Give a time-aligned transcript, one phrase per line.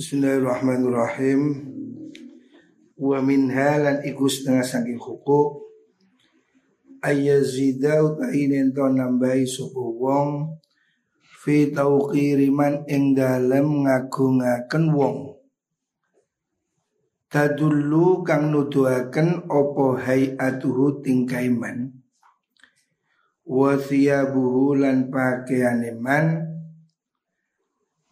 [0.00, 1.60] Bismillahirrahmanirrahim.
[2.96, 5.60] Wa min halan iku setengah saking hukuk
[7.04, 10.56] ayazida utainen to nambahi sapa wong.
[11.44, 15.36] Fi tauqiri man ing dalem ngagungaken wong.
[17.28, 21.92] Tadullu kang nuduhaken apa hayatuhu tingkaiman
[23.44, 25.92] wa thiyabuhu lan pakaiane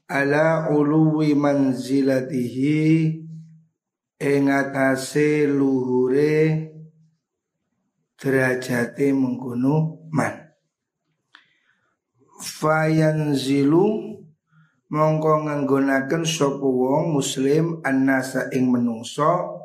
[0.08, 2.80] ala uluwi manzilatihi
[4.18, 6.34] ing atase luhure
[8.16, 10.48] derajate mengkono man.
[12.40, 13.86] Fayanzilu
[14.88, 19.60] mongko nganggonaken sapa wong muslim annasa ing menungso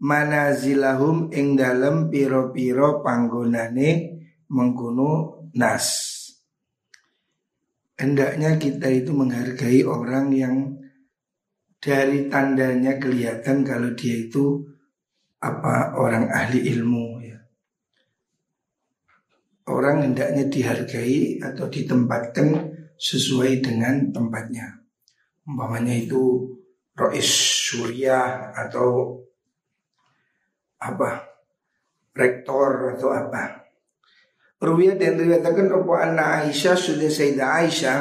[0.00, 3.90] manazilahum ing dalem piro-piro panggonane
[4.48, 6.09] mengkono nas
[8.00, 10.56] hendaknya kita itu menghargai orang yang
[11.76, 14.64] dari tandanya kelihatan kalau dia itu
[15.40, 17.38] apa orang ahli ilmu ya.
[19.68, 22.48] Orang hendaknya dihargai atau ditempatkan
[22.96, 24.80] sesuai dengan tempatnya.
[25.44, 26.52] Umpamanya itu
[26.96, 27.28] Rois
[27.68, 29.20] Surya atau
[30.80, 31.28] apa
[32.16, 33.59] rektor atau apa
[34.60, 37.98] Ruwiyah dan riwayatakan apa anna Aisyah sudah Sayyidah Aisyah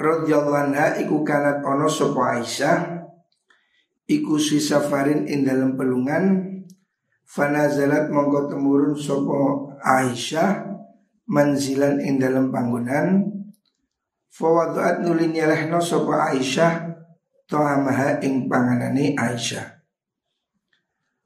[0.00, 3.04] radhiyallahu anha iku kanat ono sapa Aisyah
[4.08, 6.40] iku si safarin ing dalam pelungan
[7.28, 9.36] fanazalat mongko temurun sapa
[9.84, 10.72] Aisyah
[11.28, 13.28] manzilan ing dalam panggonan
[14.32, 16.96] fawaduat nulin nyelehno sapa Aisyah
[17.44, 19.84] to'amaha ing panganane Aisyah.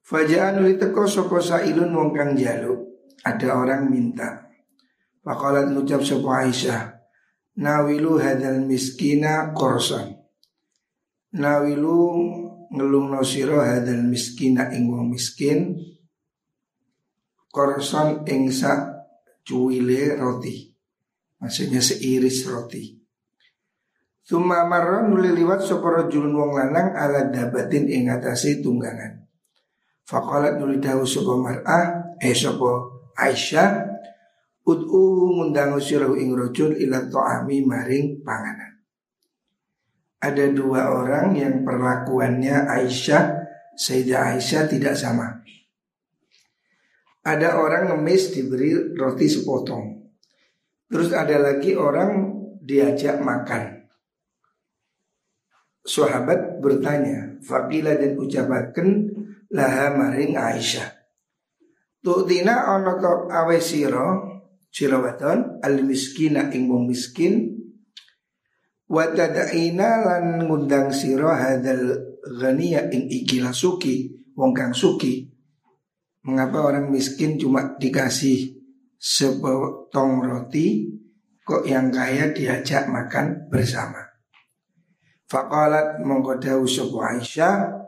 [0.03, 2.90] Faja'an nuli teko sapa sailun wong kang jaluk
[3.25, 4.49] ada orang minta.
[5.21, 6.83] Fakalat ngucap sebuah Aisyah,
[7.61, 10.17] nawilu hadal miskina korson.
[11.37, 11.99] Nawilu
[12.73, 15.77] ngelung nosiro hadal miskina ing wong miskin
[17.53, 19.05] korson ing sa
[19.45, 20.73] cuwile roti.
[21.41, 22.97] Maksudnya seiris roti.
[24.25, 29.27] Tuma marra nuli liwat sapa julun wong lanang ala dabatin ing atase tunggangan.
[30.07, 33.91] Fakalat nuli dawu sapa mar'ah eh sapa Aisyah
[34.71, 38.79] Ud'u ngundang sirahu ing rojul ila to'ami maring panganan.
[40.21, 43.41] Ada dua orang yang perlakuannya Aisyah
[43.73, 45.41] Sayyidah Aisyah tidak sama.
[47.25, 50.13] Ada orang ngemis diberi roti sepotong.
[50.93, 53.89] Terus ada lagi orang diajak makan.
[55.81, 58.89] Sahabat bertanya Fakila dan ucapakan
[59.51, 61.00] Laha maring Aisyah
[62.01, 64.17] Tu'tina ana to awe sira
[64.73, 67.61] sira wadon al miskina ing wong miskin.
[68.91, 71.95] Wa tad'ina lan ngundang sira hadal
[72.41, 75.29] ghaniya ing ikilah suki wong kang suki.
[76.25, 78.57] Mengapa orang miskin cuma dikasih
[79.01, 80.89] sepotong roti
[81.41, 84.05] kok yang kaya diajak makan bersama?
[85.31, 87.81] Faqalat mongko dawu sapa Aisyah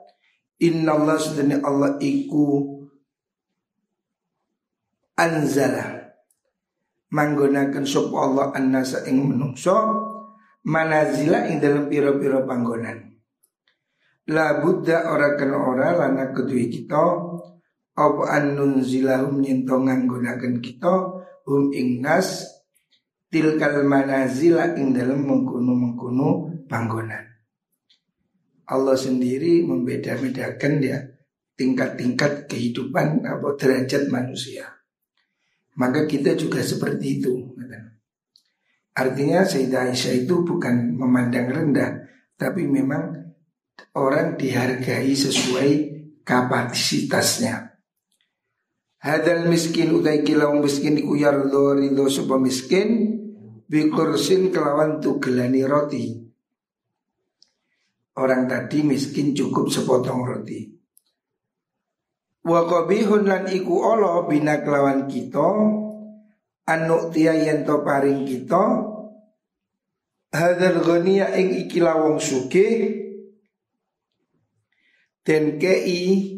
[0.62, 1.18] Inna Allah
[1.66, 2.46] Allah iku
[5.16, 6.14] anzala.
[7.12, 9.76] Manggonaken sop Allah annasa ing menungso
[10.64, 13.12] manazila ing dalam piro-piro panggonan.
[14.32, 17.04] La buddha ora kena ora lana kedui kita
[17.92, 22.48] apa annun zilahum nyento nganggonaken kita hum ing nas
[23.28, 27.28] tilkal manazila ing dalam mengkuno-mengkuno panggonan.
[28.72, 31.12] Allah sendiri membeda-bedakan dia
[31.60, 34.81] tingkat-tingkat kehidupan atau derajat manusia
[35.78, 37.34] maka kita juga seperti itu.
[38.92, 42.04] Artinya Sayyidah Aisyah itu bukan memandang rendah,
[42.36, 43.32] tapi memang
[43.96, 45.70] orang dihargai sesuai
[46.28, 47.72] kapasitasnya.
[49.02, 53.18] Hadal miskin utai kilau miskin iku yardo ridho sopa miskin
[53.66, 56.12] Bikursin kelawan tugelani roti
[58.14, 60.81] Orang tadi miskin cukup sepotong roti
[62.42, 65.48] Wa qabihun lan iku olo bina kelawan kita
[66.66, 68.82] anu tiya yen to paring kita
[70.34, 72.66] hadal ghaniya ing iki lawong suke
[75.22, 76.34] den kei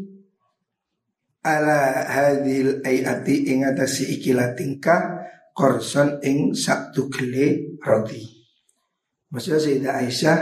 [1.45, 5.25] ala hadil ayati ing atase ikilah tingkah
[5.57, 8.25] korson ing sabtu gele roti.
[9.33, 10.39] Maksudnya Sayyidah Aisyah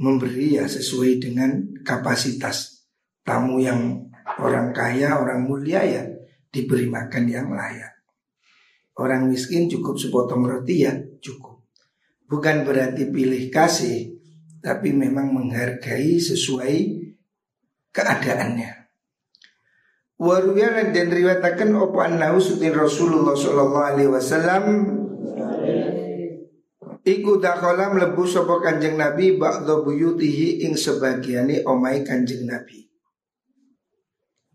[0.00, 1.50] memberi ya sesuai dengan
[1.84, 2.86] kapasitas
[3.22, 4.09] tamu yang
[4.40, 6.04] Orang kaya, orang mulia ya
[6.50, 8.00] diberi makan yang layak.
[8.98, 11.64] Orang miskin cukup sepotong roti ya cukup.
[12.28, 14.12] Bukan berarti pilih kasih,
[14.60, 16.74] tapi memang menghargai sesuai
[17.90, 18.92] keadaannya.
[20.20, 24.64] Waruya dan riwayatakan opo annahu sutin Rasulullah sallallahu alaihi wasallam
[27.00, 32.89] Iku dakhala mlebu sapa Kanjeng Nabi ba'dha buyutihi ing sebagiane omai Kanjeng Nabi.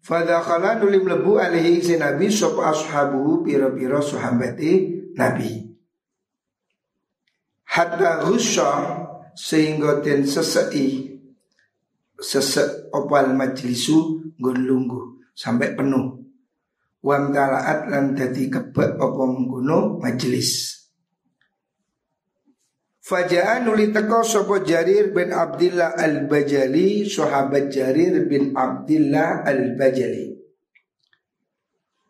[0.06, 5.66] Fadakhala nuli mlebu alaihi si Nabi sapa ashabu pira-pira sahabati Nabi.
[7.66, 8.70] Hatta ghusya
[9.34, 11.18] sehingga den sesei
[12.22, 16.22] sesek opal majlisu nggon lungguh sampai penuh.
[17.02, 20.75] Wam talaat lan dadi kebek apa mengkono majelis.
[23.06, 30.34] Faja'an nuli teko sopo Jarir bin Abdullah al-Bajali Sahabat Jarir bin Abdullah al-Bajali.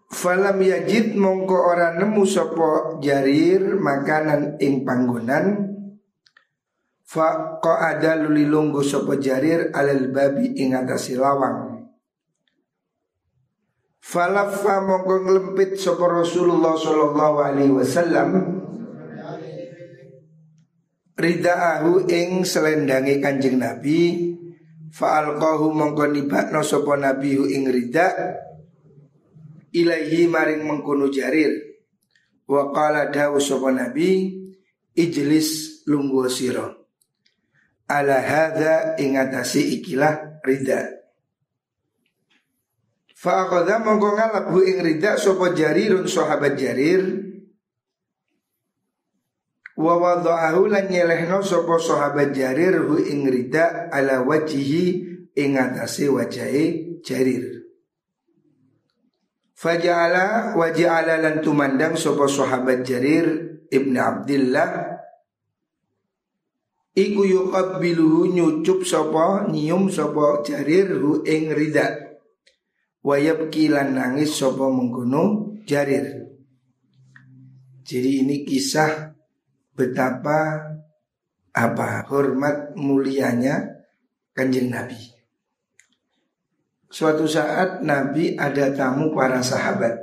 [0.07, 5.75] Falam yajid mongko ora nemu sopo Jarir makanan ing panggonan.
[7.03, 11.91] Fa ada luli lunggu sopo Jarir alal babi ing atasi lawang.
[13.99, 18.54] Falafa mongko ngelempit sopo Rasulullah sallallahu alaihi wasallam
[21.15, 24.31] ridaahu ing selendangi kanjeng Nabi.
[24.95, 26.63] Fa'alqahu mongko nibakno
[26.95, 28.07] nabi ing rida.
[29.75, 31.51] Ilaihi maring mengkono jarir.
[32.47, 33.41] Wa qala dawu
[33.75, 34.31] nabi
[34.95, 36.71] ijlis lungguh sira.
[37.91, 40.95] Ala hadza ing atase ikilah rida.
[43.15, 47.24] Fa aqadha mongko ngalap ing rida sapa jarirun sahabat jarir
[49.85, 54.85] Wa wada'ahu lan nyelehno sapa sahabat Jarir hu ing rida ala wajihi
[55.37, 57.69] ing atase wajahe Jarir.
[59.53, 64.97] Faja'ala wa ja'ala lan tumandang sapa sahabat Jarir Ibnu Abdullah
[66.95, 72.17] Iku yuqabbiluhu nyucup sapa nyium sapa Jarir hu ing rida.
[73.05, 76.25] Wa yabki lan nangis sapa mengkono Jarir.
[77.85, 79.14] Jadi ini kisah
[79.75, 80.71] betapa
[81.55, 83.83] apa hormat mulianya
[84.35, 84.99] kanjeng Nabi.
[86.91, 89.99] Suatu saat Nabi ada tamu para sahabat.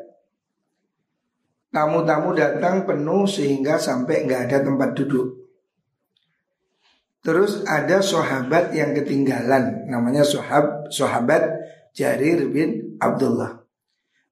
[1.73, 5.41] Tamu-tamu datang penuh sehingga sampai nggak ada tempat duduk.
[7.25, 11.49] Terus ada sahabat yang ketinggalan, namanya sahab, sahabat
[11.97, 13.63] Jarir bin Abdullah.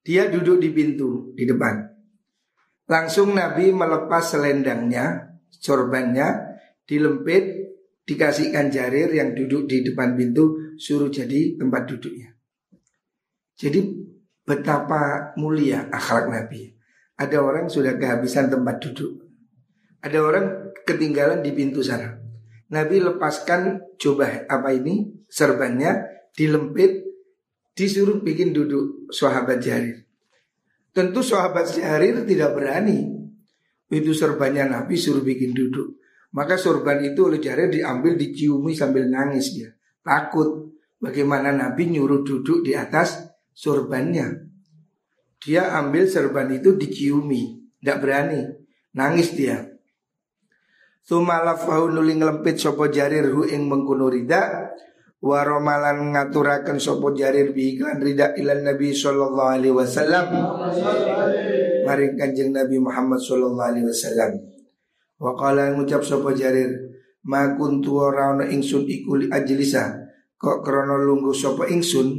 [0.05, 1.87] Dia duduk di pintu di depan.
[2.91, 7.71] Langsung Nabi melepas selendangnya sorbannya dilempit
[8.07, 12.35] dikasihkan jarir yang duduk di depan pintu suruh jadi tempat duduknya.
[13.55, 13.81] Jadi
[14.43, 16.75] betapa mulia akhlak Nabi.
[17.21, 19.23] Ada orang sudah kehabisan tempat duduk.
[20.01, 20.47] Ada orang
[20.89, 22.17] ketinggalan di pintu sana.
[22.73, 27.05] Nabi lepaskan coba apa ini serbannya dilempit
[27.77, 30.09] disuruh bikin duduk sahabat Jarir.
[30.97, 33.20] Tentu sahabat Jarir tidak berani
[33.91, 35.99] itu serbannya Nabi suruh bikin duduk.
[36.31, 39.75] Maka sorban itu oleh Jarir diambil diciumi sambil nangis dia.
[39.99, 43.19] Takut bagaimana Nabi nyuruh duduk di atas
[43.51, 44.47] sorbannya.
[45.43, 48.41] Dia ambil serban itu diciumi, tidak berani,
[48.95, 49.67] nangis dia.
[51.03, 54.71] Sumalafahu nuli ngelempit sopo jarir hu ing mengkuno rida
[55.21, 60.27] Waromalan ngaturakan sopo jarir bihiklan rida ilan Nabi Sallallahu Alaihi Wasallam
[61.85, 64.33] maring Kanjeng Nabi Muhammad sallallahu alaihi wasallam.
[65.21, 66.73] Wa qala ngucap sapa Jarir,
[67.29, 70.09] "Ma kuntu ora ana ingsun iku li ajlisa."
[70.41, 72.17] Kok krana lungguh sapa ingsun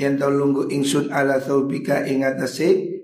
[0.00, 2.96] yen to lungguh ingsun ala tsaubika ing atase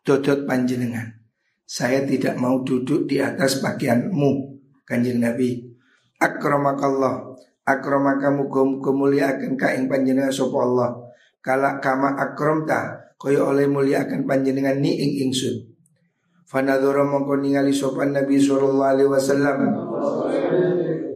[0.00, 1.20] dodot panjenengan.
[1.68, 4.56] Saya tidak mau duduk di atas pakaianmu,
[4.88, 5.60] Kanjeng Nabi.
[6.16, 7.36] Akramakallah,
[7.68, 10.90] akramaka muga-muga mulia akan ka ing panjenengan sapa Allah.
[11.44, 15.74] Kala kama akramta kaya oleh mulia akan panjenengan ni ing ingsun.
[16.48, 19.58] Fanadhara mongko ningali sopan Nabi sallallahu alaihi wasallam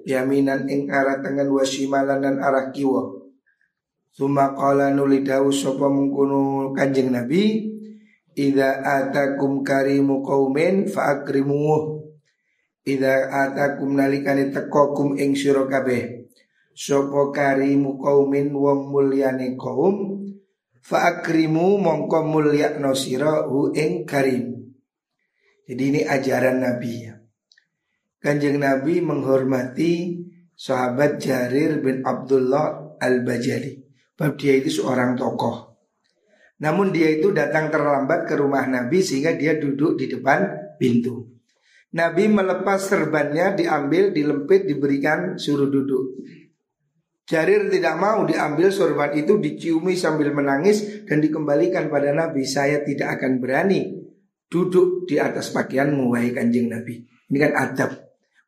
[0.04, 3.22] yaminan ing arah tengen wa shimalan dan arah kiwa.
[4.12, 7.64] Suma qala nuli dawu sapa mengkono Kanjeng Nabi
[8.36, 11.96] Ida atakum karimu qaumin faakrimuh
[12.84, 16.28] Ida atakum nalikani tekokum ing sira kabeh
[16.76, 20.20] Sapa karimu qaumin wong mulyane kaum
[20.82, 24.74] Fa'akrimu mongko mulya nosira hu ing karim.
[25.62, 27.14] Jadi ini ajaran Nabi ya.
[28.18, 30.18] Kanjeng Nabi menghormati
[30.58, 33.82] sahabat Jarir bin Abdullah al-Bajali.
[34.14, 35.74] Sebab dia itu seorang tokoh.
[36.62, 40.46] Namun dia itu datang terlambat ke rumah Nabi sehingga dia duduk di depan
[40.78, 41.26] pintu.
[41.92, 46.22] Nabi melepas serbannya diambil, dilempit, diberikan suruh duduk.
[47.32, 52.44] Jarir tidak mau diambil sorban itu diciumi sambil menangis dan dikembalikan pada Nabi.
[52.44, 53.88] Saya tidak akan berani
[54.52, 57.00] duduk di atas pakaianmu wahai kanjeng Nabi.
[57.00, 57.90] Ini kan adab.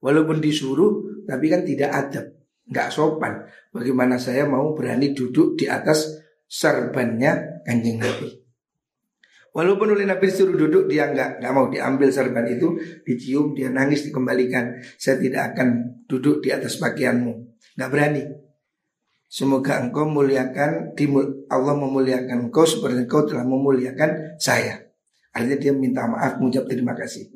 [0.04, 2.28] Walaupun disuruh tapi kan tidak adab.
[2.68, 3.48] Nggak sopan.
[3.72, 8.28] Bagaimana saya mau berani duduk di atas serbannya kanjeng Nabi.
[9.56, 14.04] Walaupun oleh Nabi disuruh duduk dia nggak nggak mau diambil serban itu dicium dia nangis
[14.04, 15.68] dikembalikan saya tidak akan
[16.04, 17.32] duduk di atas pakaianmu
[17.80, 18.43] nggak berani
[19.34, 20.94] semoga engkau muliakan
[21.50, 24.94] Allah memuliakan engkau seperti engkau telah memuliakan saya
[25.34, 27.34] artinya dia minta maaf mengucap terima kasih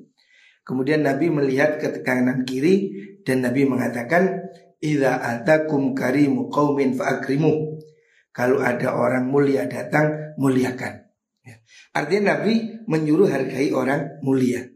[0.63, 2.95] kemudian Nabi melihat ke kanan kiri
[3.27, 4.47] dan Nabi mengatakan
[4.79, 7.83] idza atakum karimu qaumin faakrimu
[8.31, 11.09] kalau ada orang mulia datang muliakan
[11.49, 11.57] Ya.
[11.97, 14.69] Artinya Nabi menyuruh hargai orang mulia.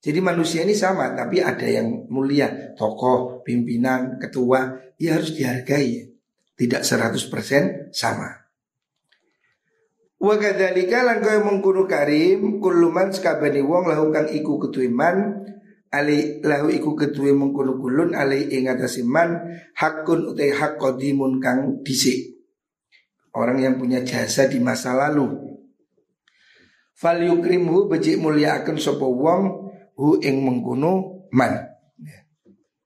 [0.00, 6.08] Jadi manusia ini sama, tapi ada yang mulia, tokoh, pimpinan, ketua, ya harus dihargai.
[6.60, 8.28] Tidak 100% sama.
[10.20, 15.48] Wa kadzalika lan kaya mengkono karim kulluman sakabani wong lahu kang iku ketuiman
[15.88, 19.40] ali lahu iku ketuwe mengkono kulun ali ing atase man
[19.72, 22.36] hakun utai hak qadimun kang dhisik.
[23.32, 25.50] Orang yang punya jasa di masa lalu
[27.00, 31.72] Fal yukrimhu becik muliakan sapa wong hu ing mengkono man.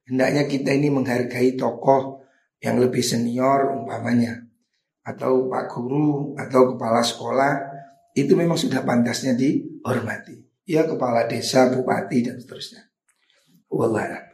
[0.06, 2.22] Hendaknya kita ini menghargai tokoh
[2.64, 4.40] yang lebih senior umpamanya
[5.04, 7.52] atau pak guru atau kepala sekolah
[8.16, 10.40] itu memang sudah pantasnya dihormati.
[10.64, 12.88] Ya kepala desa, bupati dan seterusnya.
[13.68, 14.33] Wallah.